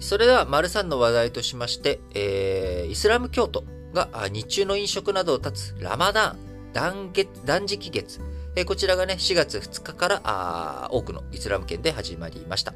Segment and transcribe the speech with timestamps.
[0.00, 8.18] それでは、丸3の話題としまして、えー、イスラム教徒が日中の飲食などを断つラマダーン、断月断食月、
[8.56, 12.72] えー、こちらがね、4月2日からあ多くのイスラム圏で始まりました。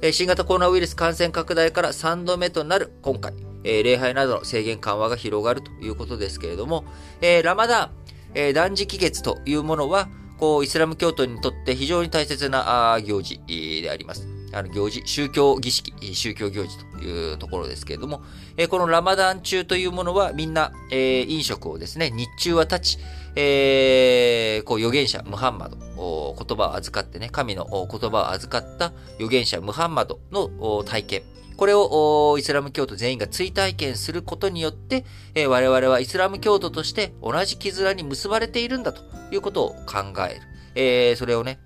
[0.00, 6.86] えー、新型コロナウイルス感染拡大から3度目となる今回、えー、礼拝などの制限緩和が広がるということですけれども、
[7.20, 7.90] えー、ラマダーン、
[8.32, 14.35] えー、断食月というものは、こう、イスラム教徒にとって非常に大切な行事であります。
[14.52, 18.22] あの行事、宗教儀式、宗教行事というところですけれども、
[18.56, 22.98] えこのラマダン中というものはみんな、え飲食をですね、日中は立ち、
[23.34, 31.22] えー、こう預言者ムハンマド、言葉を預かってね、神の言葉を預かった預言者ムハンマドの体験。
[31.56, 35.04] これをイスラム教徒全員が追体験することによって、
[35.34, 40.40] え我々はイスラム教徒として同じ絆に結ばれているんだということを考える。
[40.74, 41.58] えー、それをね、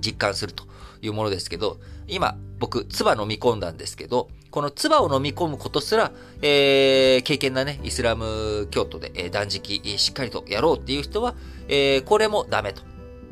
[0.00, 0.64] 実感すると
[1.02, 11.34] いうものですけど、今、僕、唾飲み込んだんですけど、この唾を飲み込むことすら、えー、経験なね、イスラム教徒で、えー、断食、しっかりとやろうっていう人は、
[11.68, 12.82] えー、これもダメと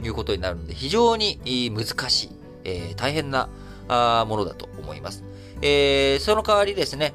[0.02, 1.40] いうことになるので、非常に
[1.74, 2.30] 難しい、
[2.64, 3.48] えー、大変な
[3.88, 5.24] あものだと思います。
[5.60, 7.14] えー、その代わりですね、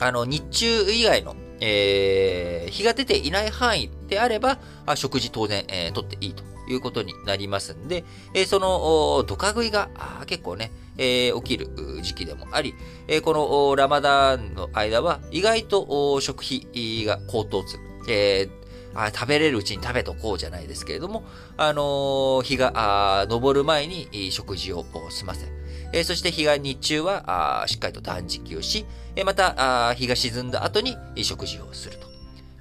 [0.00, 9.88] あの、日中以外の、えー、日が出ていない範囲であれば、あ食事当然、えー、取っていいということになりますんで、え、その、ドカ食いが
[10.26, 11.68] 結構ね、え、起きる
[12.02, 12.74] 時期でもあり、
[13.06, 17.82] え、このラマダンの間は意外と食費が高騰する。
[18.08, 18.58] えー
[18.94, 21.22] あ食べれるうちに食べとこうじゃないですけれども、
[21.56, 25.46] あの、日が昇る前に食事を済ませ、
[25.92, 32.08] え、そして日が日中はしっかりと断食をし、え、また日が沈んだ後に食事をすると、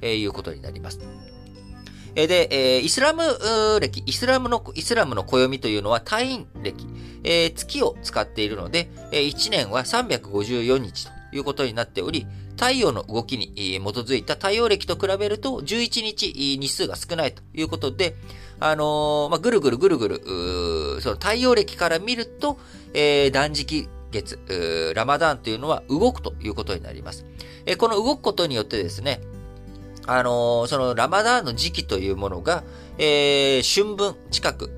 [0.02, 1.00] え、いうことになります。
[2.26, 3.22] で、え、イスラム
[3.80, 6.88] 歴、イスラムの、イスラムの暦というのは単位歴、
[7.24, 18.16] え、月を使っているので、えー、1年は354日ということになっており、太陽の動きに基づいた太陽暦と比べると11日日数が少ないということで、
[18.60, 20.22] あのー、まあ、ぐるぐるぐるぐる、
[21.02, 22.58] その太陽暦から見ると、
[22.96, 24.40] えー、断食月、
[24.96, 27.26] ラマダンというのは動くということになります。
[27.68, 29.22] えー、この動くことによってですね、
[30.08, 32.64] あのー、そのラマダーンの時期というものが、
[32.98, 34.70] えー、春分近く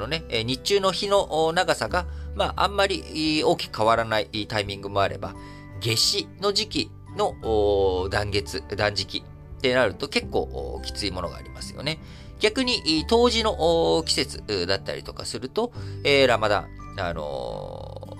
[0.00, 5.34] のね、日中の日の長さが、まあ、あんまり大きく変わらないタイミングもあれば、
[5.80, 12.00] 夏至の時期の断月、断食ってなると結構きついものがありますよね。
[12.40, 15.72] 逆に、冬至の季節だったりとかすると、
[16.04, 18.16] えー、ラマダン、あの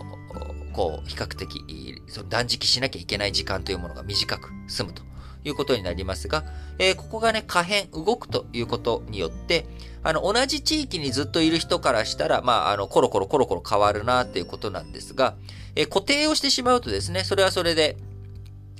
[0.73, 5.03] ー、こう、比較的、その断食しなきゃいけない時間というものが短く済むと
[5.45, 6.45] いうことになりますが、
[6.79, 9.67] えー、ここがね、可変、動くということによって、
[10.03, 15.35] あの、同じ地域にずっといる人からしたら、まあ、あの、コロコロコロコロ変わるなっていうことなんですが、
[15.75, 17.97] えー、固定をしてしまうとですね、それはそれで、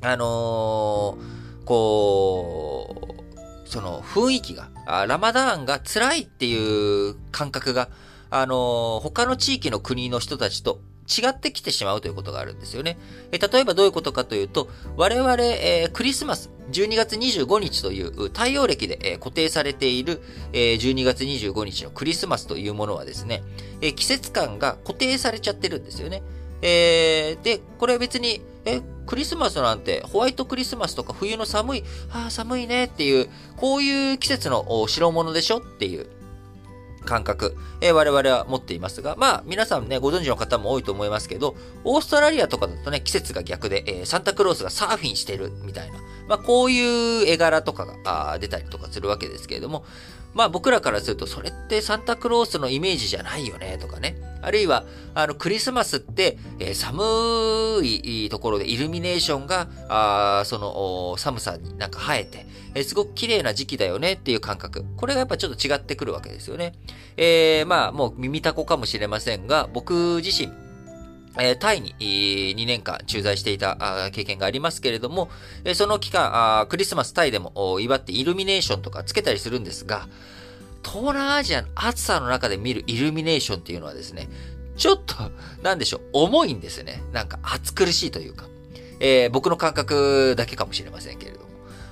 [0.03, 3.17] あのー、こ
[3.65, 4.71] う、その雰囲気が、
[5.07, 7.89] ラマダーンが辛いっていう感覚が、
[8.31, 12.99] あの他の地域の国の人たちと違ってきてしまうということがあるんですよね。
[13.33, 20.21] え例えばどういうことかというと、我々、えー、クリスマス、12月25日という太陽暦で、えー、固定されている、
[20.53, 23.43] えー、12月25日のクリスマスというものはですね、
[23.81, 26.23] え季節感が固定されちゃってるんですよね。
[26.61, 36.07] えで、これは別に、え、クリスマスなんて、ホワイトクリスマスとか冬の寒い、ああ、寒いねっていう、こういう季節の代物でしょっていう、
[37.09, 45.99] 感覚、えー、我々は持っていますが、まあ、皆さんね、ご存知の方も多いと思いますけど、オーストラリアとかだとね、季節が逆で、えー、サンタクロースがサーフィンしてるみたいな、
[46.29, 49.87] まあ、こういう絵柄とかが出たりとかするわけですけれども、
[50.39, 54.15] まあ僕らからすると、それってサンタクロースのイメージじゃないよね、とかね。
[54.41, 62.47] あるいは、あの、クリスマスって、えー、寒いところでイルミネーションが、あその、寒さになんか生えて、
[62.77, 64.85] えー、すごく綺麗な時期だよねっていう感覚。
[64.97, 66.75] これがやっぱちょっと違ってくるわけですよね。
[67.17, 70.53] えー、まあ、もう耳たこかもしれませんが、僕自身、
[71.61, 75.31] タイに2年間駐在していた経験がありますけれども、
[75.75, 80.09] その期間、クリスマスタイでも祝ってイルミネーションとかつけたりするんですが、
[80.85, 84.29] 東南アジアの暑さの中で見るイルミネーションっていうのはですね、
[84.77, 85.15] ちょっと、
[85.63, 87.03] なんでしょう、重いんですね。
[87.13, 88.47] なんか暑苦しいというか、
[89.01, 91.38] えー、僕の感覚だけかもしれませんけれど。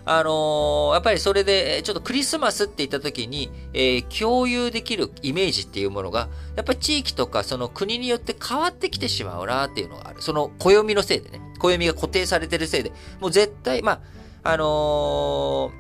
[0.09, 10.23] あのー、やっぱりそれで、ちょっとクリスマスって言った時に、えー、共有できるイメージっていうものが、やっぱり地域とかその国によって変わってきてしまうなっていうのがある。
[10.23, 14.01] その暦のせいでね、暦が固定されてるせいで、もう絶対、ま
[14.45, 15.73] あ、あの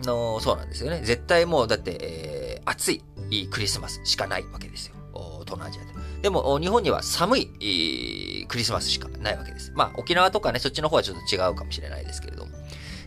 [0.00, 1.02] ー、の、そうなんですよね。
[1.04, 3.04] 絶対もう、だって、えー、暑い
[3.50, 4.96] クリスマスしかないわけですよ。
[5.44, 5.92] 東南アジアで。
[6.22, 9.72] でも、日本には寒いクリスマスしかないわけです。
[9.74, 12.51] まあ、沖縄とかね、そっちの方はちょっと違うかもしれないですけれども。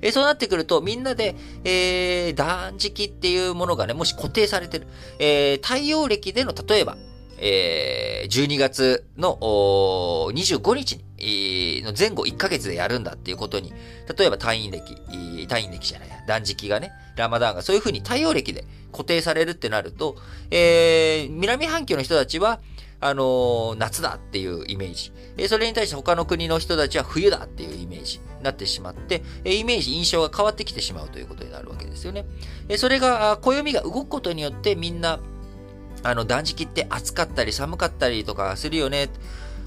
[0.02, 4.88] えー、そうなってくると、みんなで、えー、断食っていうものがね、もし固定されてる。
[5.20, 6.98] えー、太陽暦での、例えば、
[7.38, 9.38] えー、12月の
[10.34, 13.74] 25日に、の前後1ヶ月でやるんだっていうことに、
[14.18, 14.94] 例えば退院歴、
[15.48, 20.16] 退院歴じゃない、断食がね、ラマダーンがそういうふうに太陽暦で固定されるってなると、
[20.52, 22.60] えー、南半球の人たちは、
[23.00, 25.12] あの、夏だっていうイメージ。
[25.38, 32.26] えそれに対して他の国の人たちは冬だっていうイメージになってしまって、えイメージ、印象が変わってきてしまうということになるわけですよね。
[32.70, 35.20] えそれが、暦が動くことによってみんな、
[36.04, 39.10] あの、断食って暑かったり寒かったりとかするよね。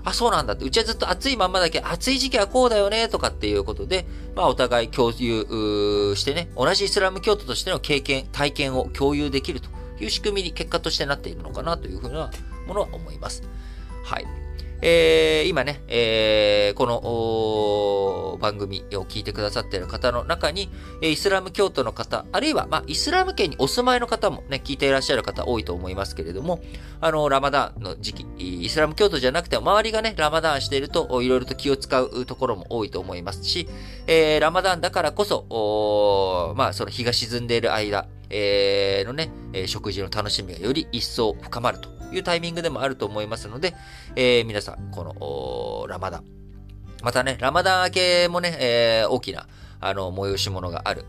[0.05, 0.65] あ、そうなんだって。
[0.65, 9.69] うちはずっと暑いまんまだけど暑い時期はこうだよね、とかっていうことで、まあお互い共有してね、同じイスラム教徒としての経験、体験を共有できると
[10.01, 12.31] いう仕組みに結果としてなっているのかなというふうな
[12.67, 13.43] ものは思います。
[14.05, 14.27] はい。
[14.81, 16.87] えー、今ね、えー、こ
[18.37, 20.71] の番組を聞いてくださっている方の中に、
[21.03, 26.61] イスラム教徒の方、あるいは、まあ、イスラム圏にお住まいの方もね、聞いていらっしゃる方多いと思いますけれども、
[27.01, 33.69] あの、ラマダンの時期、イスラム教徒じゃなくても、周りがね、ラマダンしていると、いろいろと気を使うところも多いと思いますし、
[34.07, 39.31] えー、ラマダンだからこそ、まあ、その日が沈んでいる間、えー、のね、
[39.67, 43.75] 食事の楽しみがより一層深まるというタイミングでもあると思いますので、
[44.17, 46.25] えー、皆さん、この、ラマダン。
[47.03, 49.47] またね、ラマダン明けもね、えー、大きな、
[49.81, 51.05] あの、催し物がある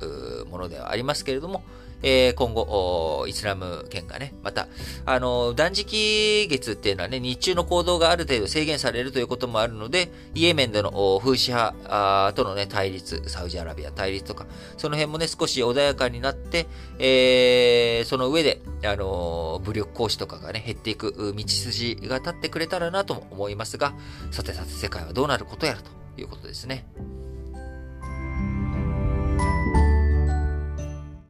[0.49, 1.63] ものではありますけれども、
[2.01, 4.67] えー、今後、イスラム圏がね、また、
[5.05, 14.45] あの、断食月っていうのはね、日中の行動がある程度制限されるということもあるので、イエメンでの風刺派とのね、対立、サウジアラビア対立とか、
[14.77, 16.67] その辺もね、少し穏やかになって、
[16.99, 23.93] えー、その上で、あの、武力行使とかがね、減っていく道筋が立ってくれたらなとも思いますが、
[24.31, 26.85] さてさて世界はどうなることやらということですね。